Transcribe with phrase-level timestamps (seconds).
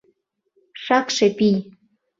[0.83, 1.57] Шакше пий!